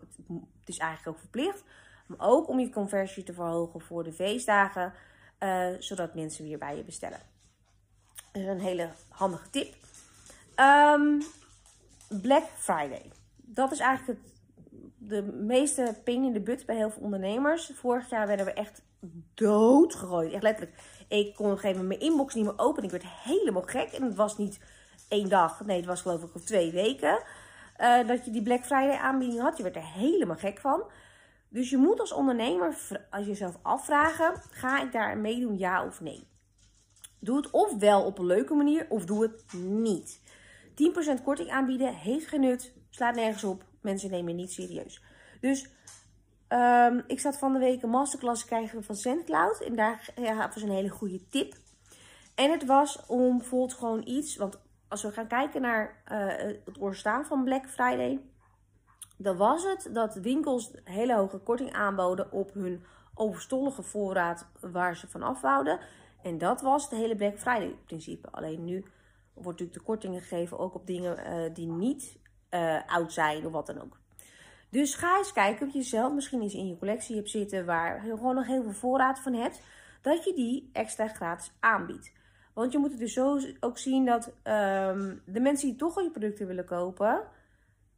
het 0.60 0.70
is 0.70 0.78
eigenlijk 0.78 1.18
ook 1.18 1.24
verplicht. 1.24 1.64
Maar 2.08 2.28
ook 2.30 2.48
om 2.48 2.60
je 2.60 2.70
conversie 2.70 3.24
te 3.24 3.34
verhogen 3.34 3.82
voor 3.82 4.04
de 4.04 4.14
feestdagen. 4.14 4.94
Uh, 5.40 5.68
zodat 5.80 6.16
mensen 6.16 6.44
weer 6.44 6.58
bij 6.58 6.78
je 6.78 6.84
bestellen. 6.84 7.20
Dat 8.32 8.42
is 8.42 8.48
een 8.48 8.60
hele 8.60 8.90
handige 9.10 9.50
tip. 9.50 9.74
Um, 10.56 11.24
Black 12.22 12.44
Friday. 12.58 13.12
Dat 13.36 13.72
is 13.72 13.80
eigenlijk 13.80 14.20
het, 14.20 14.32
de 14.98 15.22
meeste 15.24 15.96
ping 16.04 16.26
in 16.26 16.34
de 16.34 16.40
but 16.40 16.66
bij 16.66 16.76
heel 16.76 16.90
veel 16.90 17.02
ondernemers. 17.02 17.72
Vorig 17.74 18.10
jaar 18.10 18.28
werden 18.28 18.46
we 18.46 18.54
echt 18.54 18.82
doodgegooid. 19.34 20.32
Echt 20.34 20.44
letterlijk. 20.44 20.78
Ik 21.08 21.36
kon 21.36 21.46
op 21.46 21.52
een 21.52 21.58
gegeven 21.58 21.82
moment 21.82 22.00
mijn 22.00 22.12
inbox 22.12 22.34
niet 22.34 22.46
meer 22.46 22.60
openen. 22.60 22.84
Ik 22.84 23.02
werd 23.02 23.14
helemaal 23.24 23.62
gek. 23.62 23.92
En 23.92 24.04
het 24.04 24.16
was 24.16 24.38
niet 24.38 24.60
één 25.08 25.30
dag. 25.30 25.66
Nee, 25.66 25.78
het 25.78 25.86
was 25.86 26.02
geloof 26.02 26.24
ik 26.24 26.42
twee 26.46 26.72
weken. 26.72 27.24
Uh, 27.84 28.08
dat 28.08 28.26
je 28.26 28.32
die 28.32 28.42
Black 28.42 28.66
Friday 28.66 28.98
aanbieding 28.98 29.42
had. 29.42 29.58
Je 29.58 29.64
werd 29.64 29.76
er 29.76 29.94
helemaal 29.94 30.36
gek 30.36 30.60
van. 30.60 30.84
Dus 31.50 31.70
je 31.70 31.78
moet 31.78 32.00
als 32.00 32.12
ondernemer 32.12 32.78
als 33.10 33.26
jezelf 33.26 33.58
afvragen: 33.62 34.34
ga 34.52 34.82
ik 34.82 34.92
daar 34.92 35.18
meedoen, 35.18 35.58
ja 35.58 35.86
of 35.86 36.02
nee? 36.02 36.28
Doe 37.20 37.38
het 37.38 37.50
of 37.50 37.78
wel 37.78 38.04
op 38.04 38.18
een 38.18 38.26
leuke 38.26 38.54
manier, 38.54 38.86
of 38.90 39.06
doe 39.06 39.22
het 39.22 39.54
niet. 39.62 40.22
10% 41.20 41.24
korting 41.24 41.50
aanbieden 41.50 41.96
heeft 41.96 42.28
geen 42.28 42.42
nut, 42.42 42.74
slaat 42.90 43.16
nergens 43.16 43.44
op. 43.44 43.64
Mensen 43.82 44.12
nemen 44.12 44.32
je 44.32 44.38
niet 44.38 44.52
serieus. 44.52 45.02
Dus 45.40 45.70
um, 46.50 47.04
ik 47.08 47.20
zat 47.20 47.38
van 47.38 47.54
de 47.54 47.60
week 47.60 47.84
een 47.84 47.90
masterclass 47.90 48.46
krijgen 48.46 48.84
van 48.84 48.96
SendCloud. 48.96 49.62
En 49.62 49.76
daar 49.76 50.10
ja, 50.16 50.50
was 50.54 50.62
een 50.62 50.72
hele 50.72 50.90
goede 50.90 51.28
tip. 51.30 51.54
En 52.36 52.52
het 52.52 52.66
was 52.66 53.06
om 53.08 53.38
bijvoorbeeld 53.38 53.74
gewoon 53.74 54.02
iets. 54.06 54.36
Want 54.36 54.60
als 54.94 55.04
we 55.04 55.12
gaan 55.12 55.28
kijken 55.28 55.62
naar 55.62 56.04
uh, 56.12 56.28
het 56.66 56.80
oorstaan 56.80 57.26
van 57.26 57.44
Black 57.44 57.70
Friday 57.70 58.20
dan 59.18 59.38
was 59.38 59.64
het 59.64 59.90
dat 59.94 60.16
winkels 60.16 60.72
hele 60.84 61.16
hoge 61.16 61.38
korting 61.38 61.74
aanboden 61.74 62.32
op 62.32 62.54
hun 62.54 62.84
overstollige 63.14 63.82
voorraad 63.82 64.48
waar 64.60 64.96
ze 64.96 65.08
van 65.08 65.24
afwouden. 65.24 65.80
En 66.24 66.38
dat 66.38 66.62
was 66.62 66.84
het 66.84 67.00
hele 67.00 67.16
Black 67.16 67.40
Friday 67.40 67.76
principe. 67.86 68.32
Alleen 68.32 68.64
nu 68.64 68.86
wordt 69.34 69.60
natuurlijk 69.60 69.78
de 69.78 69.84
kortingen 69.84 70.22
gegeven 70.22 70.60
ook 70.60 70.76
op 70.76 70.88
dingen 70.88 71.20
uh, 71.20 71.54
die 71.54 71.68
niet 71.68 72.20
oud 72.88 73.14
zijn 73.14 73.46
of 73.46 73.52
wat 73.52 73.66
dan 73.66 73.82
ook. 73.82 73.98
Dus 74.70 74.96
ga 74.96 75.18
eens 75.18 75.34
kijken 75.34 75.68
of 75.68 75.74
je 75.74 75.82
zelf 75.82 76.14
misschien 76.14 76.42
eens 76.42 76.54
in 76.54 76.68
je 76.68 76.78
collectie 76.78 77.16
hebt 77.16 77.30
zitten 77.30 77.66
waar 77.66 78.06
je 78.06 78.12
gewoon 78.12 78.36
nog 78.36 78.48
heel 78.48 78.64
veel 78.64 78.72
voorraad 78.72 79.20
van 79.20 79.34
hebt. 79.34 79.62
Dat 80.02 80.24
je 80.24 80.34
die 80.34 80.70
extra 80.74 81.08
gratis 81.08 81.52
aanbiedt. 81.60 82.12
Want 82.54 82.72
je 82.72 82.78
moet 82.78 82.92
het 82.92 83.00
dus 83.00 83.14
zo 83.14 83.40
ook 83.60 83.78
zien 83.78 84.06
dat 84.06 84.28
um, 84.28 85.22
de 85.26 85.40
mensen 85.40 85.68
die 85.68 85.78
toch 85.78 85.98
al 85.98 86.04
je 86.04 86.12
producten 86.12 86.48
willen 86.48 86.66
kopen 86.66 87.22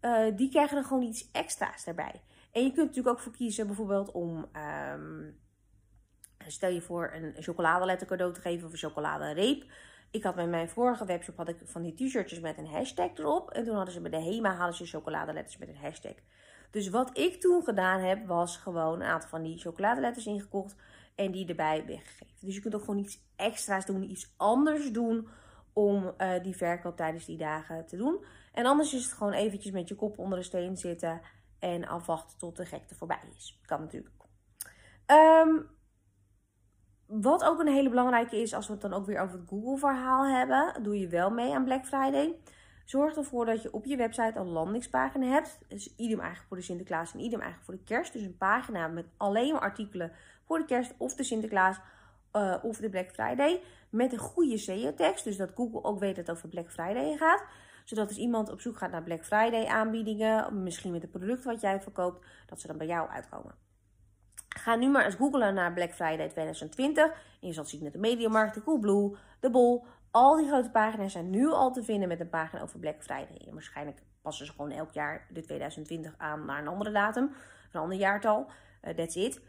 uh, 0.06 0.36
die 0.36 0.50
krijgen 0.50 0.76
dan 0.76 0.86
gewoon 0.86 1.04
iets 1.04 1.32
extra's 1.32 1.84
daarbij. 1.84 2.22
En 2.52 2.64
je 2.64 2.72
kunt 2.72 2.88
natuurlijk 2.88 3.16
ook 3.16 3.20
voor 3.20 3.32
kiezen 3.32 3.68
bijvoorbeeld 3.68 4.12
om, 4.12 4.46
um, 4.94 5.40
stel 6.48 6.70
je 6.70 6.82
voor 6.82 7.12
een 7.14 7.34
chocoladeletter 7.44 8.08
cadeau 8.08 8.34
te 8.34 8.42
geven 8.42 8.66
of 8.66 8.72
een 8.72 8.78
chocoladereep. 8.78 9.66
Ik 10.12 10.24
had 10.24 10.36
bij 10.36 10.48
mijn 10.48 10.70
vorige 10.70 11.06
webshop 11.06 11.38
had 11.38 11.50
ik 11.50 11.58
van 11.64 11.82
die 11.82 11.94
t-shirtjes 11.94 12.40
met 12.40 12.58
een 12.58 12.68
hashtag 12.68 13.14
erop. 13.16 13.52
En 13.52 13.64
toen 13.66 13.76
hadden 13.76 13.94
ze 13.94 14.02
bij 14.02 14.12
de 14.12 14.22
HEMA 14.22 14.56
hadden 14.56 14.76
ze 14.76 14.86
chocoladeletters 14.86 15.58
met 15.58 15.68
een 15.68 15.78
hashtag. 15.78 16.16
Dus 16.72 16.90
wat 16.90 17.18
ik 17.18 17.42
toen 17.42 17.64
gedaan 17.64 18.00
heb, 18.00 18.28
was 18.28 18.58
gewoon 18.58 19.02
een 19.02 19.08
aantal 19.08 19.30
van 19.30 19.44
die 19.44 19.58
chocoladeletters 19.58 20.26
ingekocht 20.26 20.76
en 21.16 21.32
die 21.32 21.48
erbij 21.48 21.86
weggegeven. 21.86 22.46
Dus 22.46 22.56
je 22.56 22.62
kunt 22.62 22.76
ook 22.76 22.84
gewoon 22.84 23.00
iets 23.00 23.20
extra's 23.36 23.86
doen, 23.86 24.10
iets 24.10 24.34
anders 24.38 24.92
doen 24.92 25.28
om 25.74 26.14
uh, 26.18 26.44
die 26.44 26.56
verkoop 26.56 26.96
tijdens 26.98 27.26
die 27.26 27.38
dagen 27.38 27.86
te 27.86 27.98
doen. 27.98 28.26
En 28.54 28.66
anders 28.66 28.94
is 28.94 29.04
het 29.04 29.14
gewoon 29.14 29.34
eventjes 29.34 29.72
met 29.72 29.88
je 29.88 29.96
kop 29.96 30.20
onder 30.20 30.38
de 30.38 30.44
steen 30.44 30.78
zitten 30.78 31.22
en 31.60 31.88
afwachten 31.88 32.38
tot 32.38 32.56
de 32.56 32.66
gekte 32.66 32.96
voorbij 32.96 33.22
is. 33.36 33.60
Kan 33.66 33.80
natuurlijk. 33.80 34.14
Um, 35.08 35.70
wat 37.08 37.44
ook 37.44 37.60
een 37.60 37.68
hele 37.68 37.90
belangrijke 37.90 38.42
is, 38.42 38.54
als 38.54 38.68
we 38.68 38.74
het 38.74 38.82
dan 38.82 38.94
ook 38.94 39.06
weer 39.06 39.20
over 39.20 39.40
het 39.40 39.48
Google-verhaal 39.48 40.26
hebben, 40.26 40.84
doe 40.84 41.00
je 41.00 41.08
wel 41.08 41.30
mee 41.30 41.54
aan 41.54 41.64
Black 41.64 41.86
Friday. 41.86 42.36
Zorg 42.86 43.16
ervoor 43.16 43.46
dat 43.46 43.62
je 43.62 43.74
op 43.74 43.86
je 43.86 43.96
website 43.96 44.40
een 44.40 44.48
landingspagina 44.48 45.26
hebt. 45.26 45.60
Dus 45.68 45.96
idem 45.96 46.20
eigenlijk 46.20 46.48
voor 46.48 46.58
de 46.58 46.64
Sinterklaas 46.64 47.14
en 47.14 47.20
idem 47.20 47.40
eigenlijk 47.40 47.64
voor 47.64 47.74
de 47.74 47.94
kerst. 47.94 48.14
Dus 48.14 48.22
een 48.22 48.38
pagina 48.38 48.88
met 48.88 49.06
alleen 49.18 49.52
maar 49.52 49.62
artikelen 49.62 50.12
voor 50.46 50.58
de 50.58 50.66
kerst 50.66 50.94
of 50.98 51.16
de 51.16 51.24
Sinterklaas 51.24 51.80
uh, 52.34 52.56
of 52.62 52.78
de 52.78 52.90
Black 52.90 53.12
Friday. 53.12 53.62
Met 53.90 54.12
een 54.12 54.20
goede 54.20 54.58
SEO-tekst. 54.58 55.24
Dus 55.24 55.38
dat 55.38 55.52
Google 55.56 55.84
ook 55.84 56.00
weet 56.00 56.16
dat 56.16 56.28
het 56.28 56.36
over 56.36 56.50
Black 56.50 56.72
Friday 56.72 57.18
gaat 57.18 57.44
zodat 57.86 58.08
als 58.08 58.18
iemand 58.18 58.52
op 58.52 58.62
zoek 58.62 58.78
gaat 58.78 58.92
naar 58.92 59.04
Black 59.04 59.26
Friday 59.26 59.66
aanbiedingen, 59.66 60.64
misschien 60.64 60.92
met 60.92 61.02
het 61.02 61.12
product 61.12 61.44
wat 61.44 61.62
jij 61.62 61.82
verkoopt, 61.82 62.26
dat 62.46 62.62
ze 62.62 62.68
dan 62.68 62.78
bij 62.78 62.88
jou 62.88 63.10
uitkomen. 63.10 63.56
Ga 64.48 64.76
nu 64.76 64.90
maar 64.90 65.06
eens 65.06 65.16
googlen 65.16 65.54
naar 65.54 65.74
Black 65.74 65.94
Friday 65.94 66.30
2020. 66.30 67.06
En 67.42 67.48
je 67.48 67.54
zult 67.54 67.70
zien 67.70 67.84
dat 67.84 67.94
de 67.94 68.00
Mediamarkt, 68.00 68.54
de 68.54 68.64
Coolblue, 68.64 69.16
de 69.40 69.50
Bol, 69.50 69.86
al 70.12 70.36
die 70.38 70.48
grote 70.48 70.72
pagina's 70.72 71.12
zijn 71.12 71.30
nu 71.30 71.48
al 71.48 71.72
te 71.72 71.84
vinden 71.84 72.08
met 72.08 72.20
een 72.20 72.30
pagina 72.30 72.62
over 72.62 72.80
Black 72.80 73.04
Friday. 73.04 73.42
En 73.48 73.54
waarschijnlijk 73.54 74.02
passen 74.22 74.46
ze 74.46 74.52
gewoon 74.52 74.72
elk 74.72 74.92
jaar 74.92 75.28
de 75.30 75.42
2020 75.42 76.14
aan 76.18 76.46
naar 76.46 76.60
een 76.60 76.68
andere 76.68 76.92
datum, 76.92 77.32
een 77.72 77.82
ander 77.82 77.98
jaartal. 77.98 78.50
Uh, 78.84 78.94
that's 78.94 79.16
it. 79.16 79.42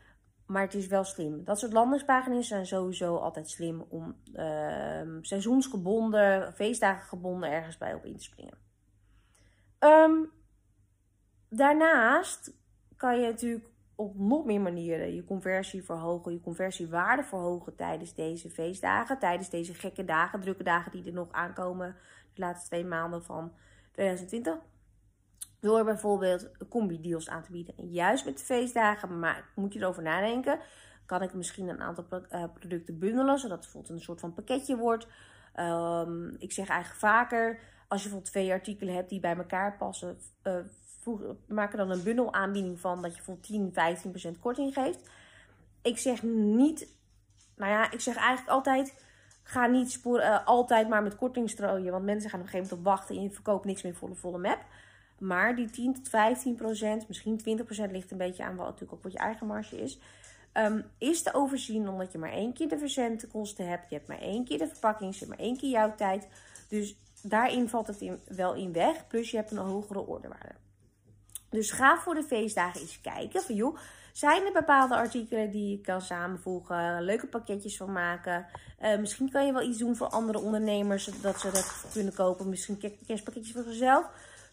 Maar 0.47 0.63
het 0.63 0.75
is 0.75 0.87
wel 0.87 1.05
slim. 1.05 1.45
Dat 1.45 1.59
soort 1.59 1.73
landingspagina's 1.73 2.49
zijn 2.49 2.67
sowieso 2.67 3.17
altijd 3.17 3.51
slim 3.51 3.85
om 3.89 4.17
uh, 4.35 5.19
seizoensgebonden, 5.21 6.55
feestdagen 6.55 7.09
gebonden 7.09 7.51
ergens 7.51 7.79
bij 7.79 7.95
op 7.95 8.05
in 8.05 8.17
te 8.17 8.23
springen. 8.23 8.59
Um, 9.79 10.31
daarnaast 11.49 12.53
kan 12.97 13.21
je 13.21 13.27
natuurlijk 13.27 13.67
op 13.95 14.19
nog 14.19 14.45
meer 14.45 14.61
manieren 14.61 15.15
je 15.15 15.25
conversie 15.25 15.85
verhogen, 15.85 16.33
je 16.33 16.41
conversiewaarde 16.41 17.23
verhogen 17.23 17.77
tijdens 17.77 18.15
deze 18.15 18.51
feestdagen, 18.51 19.19
tijdens 19.19 19.51
deze 19.51 19.75
gekke 19.75 20.05
dagen, 20.05 20.41
drukke 20.41 20.63
dagen 20.63 20.93
die 20.93 21.05
er 21.05 21.13
nog 21.13 21.33
aankomen 21.33 21.97
de 22.35 22.41
laatste 22.41 22.69
twee 22.69 22.85
maanden 22.85 23.25
van 23.25 23.53
2020. 23.93 24.59
Door 25.67 25.85
bijvoorbeeld 25.85 26.49
combi-deals 26.69 27.29
aan 27.29 27.43
te 27.43 27.51
bieden. 27.51 27.75
juist 27.91 28.25
met 28.25 28.39
de 28.39 28.45
feestdagen, 28.45 29.19
maar 29.19 29.49
moet 29.55 29.73
je 29.73 29.79
erover 29.79 30.03
nadenken. 30.03 30.59
Kan 31.07 31.23
ik 31.23 31.35
misschien 31.35 31.69
een 31.69 31.81
aantal 31.81 32.05
eh, 32.29 32.45
producten 32.55 32.99
bundelen, 32.99 33.39
zodat 33.39 33.57
het 33.57 33.61
bijvoorbeeld 33.61 33.93
een 33.93 34.05
soort 34.05 34.21
van 34.21 34.35
pakketje 34.35 34.77
wordt. 34.77 35.07
Um, 35.57 36.37
ik 36.39 36.53
zeg 36.53 36.69
eigenlijk 36.69 37.01
vaker, 37.01 37.59
als 37.89 38.03
je 38.03 38.09
bijvoorbeeld 38.09 38.33
twee 38.33 38.53
artikelen 38.53 38.95
hebt 38.95 39.09
die 39.09 39.21
bij 39.21 39.37
elkaar 39.37 39.77
passen, 39.77 40.19
uh, 40.43 40.55
maak 41.49 41.73
er 41.73 41.79
dan 41.79 41.91
een 41.91 42.03
bundelaanbieding 42.03 42.81
van 42.81 43.03
dat 43.03 43.17
je 43.17 43.23
bijvoorbeeld 43.25 43.75
10, 43.75 44.35
15% 44.37 44.41
korting 44.41 44.75
geeft. 44.75 45.11
Ik 45.83 45.99
zeg 45.99 46.23
niet, 46.23 46.89
nou 47.57 47.73
ja, 47.73 47.91
ik 47.91 48.01
zeg 48.01 48.17
eigenlijk 48.17 48.49
altijd, 48.49 49.03
ga 49.43 49.67
niet 49.67 49.93
spoor, 49.93 50.21
uh, 50.21 50.47
altijd 50.47 50.89
maar 50.89 51.03
met 51.03 51.17
korting 51.17 51.51
strooien, 51.51 51.93
want 51.93 52.05
mensen 52.05 52.31
gaan 52.31 52.41
op 52.41 52.47
een 52.47 52.53
gegeven 52.53 52.77
moment 52.77 52.89
op 52.89 52.99
wachten 52.99 53.17
en 53.17 53.23
je 53.23 53.31
verkoopt 53.31 53.65
niks 53.65 53.83
meer 53.83 53.95
voor 53.95 54.09
de 54.09 54.15
volle 54.15 54.39
map. 54.39 54.59
Maar 55.19 55.57
die 55.57 55.71
10 55.71 55.95
tot 55.95 56.09
15 56.09 56.55
procent, 56.55 57.09
misschien 57.09 57.39
20 57.39 57.65
procent 57.65 57.93
ligt 57.93 58.11
een 58.11 58.19
beetje 58.19 58.45
aan 58.45 58.57
wat 58.57 58.67
natuurlijk 58.67 58.93
ook 58.93 59.03
wat 59.03 59.13
je 59.13 59.19
eigen 59.19 59.47
marge 59.47 59.83
is. 59.83 59.99
ehm, 60.53 60.83
is 60.99 61.23
te 61.23 61.35
overzien 61.35 61.89
omdat 61.89 62.13
je 62.13 62.19
maar 62.19 62.33
één 62.33 62.53
keer 62.53 62.69
de 62.69 62.79
verzendkosten 62.79 63.69
hebt. 63.69 63.89
Je 63.91 63.97
hebt 63.97 64.09
maar 64.09 64.21
één 64.21 64.45
keer 64.45 64.59
de 64.59 64.69
verpakking, 64.69 65.13
je 65.13 65.19
hebt 65.19 65.31
maar 65.31 65.47
één 65.47 65.57
keer 65.57 65.71
jouw 65.71 65.95
tijd. 65.95 66.29
Dus 66.69 66.97
daarin 67.23 67.69
valt 67.69 67.87
het 67.87 68.01
in, 68.01 68.21
wel 68.27 68.55
in 68.55 68.73
weg. 68.73 69.07
Plus 69.07 69.31
je 69.31 69.37
hebt 69.37 69.51
een 69.51 69.59
hogere 69.59 70.07
orderwaarde. 70.07 70.55
Dus 71.51 71.71
ga 71.71 71.99
voor 71.99 72.15
de 72.15 72.23
feestdagen 72.23 72.81
eens 72.81 73.01
kijken 73.01 73.43
van 73.43 73.55
joh, 73.55 73.79
zijn 74.13 74.47
er 74.47 74.53
bepaalde 74.53 74.97
artikelen 74.97 75.51
die 75.51 75.71
je 75.71 75.81
kan 75.81 76.01
samenvoegen, 76.01 77.03
leuke 77.03 77.27
pakketjes 77.27 77.77
van 77.77 77.93
maken. 77.93 78.47
Uh, 78.83 78.99
misschien 78.99 79.31
kan 79.31 79.47
je 79.47 79.53
wel 79.53 79.69
iets 79.69 79.79
doen 79.79 79.97
voor 79.97 80.07
andere 80.07 80.39
ondernemers, 80.39 81.05
zodat 81.05 81.41
ze 81.41 81.51
dat 81.51 81.87
kunnen 81.93 82.15
kopen. 82.15 82.49
Misschien 82.49 82.79
kerstpakketjes 83.07 83.53
voor 83.53 83.63
zichzelf. 83.63 84.07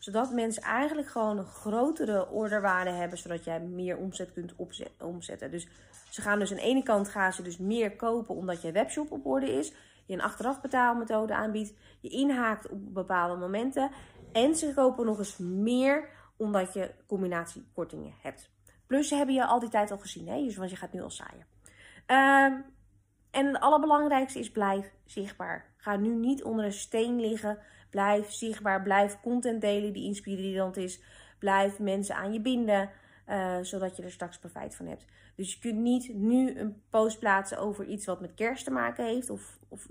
Zodat 0.03 0.31
mensen 0.31 0.63
eigenlijk 0.63 1.07
gewoon 1.07 1.38
een 1.38 1.45
grotere 1.45 2.29
orderwaarde 2.29 2.89
hebben, 2.89 3.17
zodat 3.17 3.43
jij 3.43 3.60
meer 3.60 3.98
omzet 3.98 4.33
kunt 4.33 4.55
omzetten. 4.98 5.51
Dus 5.51 5.67
ze 6.10 6.22
gaan 6.22 6.39
dus 6.39 6.51
aan 6.51 6.57
de 6.57 6.63
ene 6.63 6.83
kant 6.83 7.10
gaan 7.10 7.33
ze 7.33 7.41
dus 7.41 7.57
meer 7.57 7.95
kopen 7.95 8.36
omdat 8.36 8.62
je 8.62 8.72
webshop 8.72 9.12
op 9.12 9.25
orde 9.25 9.51
is. 9.57 9.74
Je 10.05 10.13
een 10.13 10.22
achteraf 10.22 10.62
betaalmethode 10.62 11.36
aanbiedt. 11.36 11.74
Je 12.00 12.10
inhaakt 12.10 12.69
op 12.69 12.93
bepaalde 12.93 13.36
momenten. 13.36 13.91
En 14.31 14.55
ze 14.55 14.74
kopen 14.74 15.05
nog 15.05 15.17
eens 15.17 15.38
meer 15.38 16.10
omdat 16.38 16.74
je 16.74 16.91
combinatiekortingen 17.07 18.13
hebt. 18.22 18.50
Plus 18.88 19.07
ze 19.07 19.15
hebben 19.15 19.36
je 19.36 19.45
al 19.45 19.60
die 19.60 19.69
tijd 19.69 19.91
al 19.91 19.98
gezien, 19.98 20.27
hè? 20.27 20.43
Dus, 20.43 20.57
want 20.57 20.69
je 20.69 20.75
gaat 20.75 20.93
nu 20.93 21.01
al 21.01 21.10
saaien. 21.10 21.45
Um, 22.07 22.65
en 23.31 23.48
het 23.48 23.60
allerbelangrijkste 23.60 24.39
is 24.39 24.51
blijf 24.51 24.93
zichtbaar. 25.05 25.74
Ga 25.77 25.95
nu 25.95 26.15
niet 26.15 26.43
onder 26.43 26.65
een 26.65 26.74
steen 26.74 27.19
liggen. 27.19 27.60
Blijf 27.93 28.31
zichtbaar. 28.31 28.81
Blijf 28.81 29.19
content 29.21 29.62
delen 29.62 29.93
die 29.93 30.05
inspirerend 30.05 30.77
is. 30.77 31.01
Blijf 31.39 31.79
mensen 31.79 32.15
aan 32.15 32.33
je 32.33 32.41
binden. 32.41 32.89
Uh, 33.29 33.57
zodat 33.62 33.97
je 33.97 34.03
er 34.03 34.12
straks 34.12 34.39
profijt 34.39 34.75
van 34.75 34.85
hebt. 34.85 35.05
Dus 35.35 35.53
je 35.53 35.59
kunt 35.59 35.79
niet 35.79 36.13
nu 36.13 36.59
een 36.59 36.81
post 36.89 37.19
plaatsen 37.19 37.57
over 37.57 37.85
iets 37.85 38.05
wat 38.05 38.21
met 38.21 38.33
kerst 38.33 38.63
te 38.63 38.71
maken 38.71 39.05
heeft. 39.05 39.29
Of, 39.29 39.59
of 39.67 39.88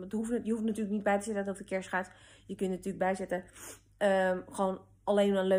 het 0.00 0.12
hoeft, 0.12 0.30
je 0.42 0.50
hoeft 0.50 0.64
natuurlijk 0.64 0.94
niet 0.94 1.02
bij 1.02 1.18
te 1.18 1.24
zetten 1.24 1.44
dat 1.44 1.54
het 1.54 1.54
over 1.54 1.74
kerst 1.74 1.88
gaat. 1.88 2.10
Je 2.46 2.54
kunt 2.54 2.70
natuurlijk 2.70 2.98
bijzetten. 2.98 3.44
Um, 3.98 4.44
gewoon 4.50 4.80
alleen 5.04 5.34
een 5.34 5.46
leuk 5.46 5.56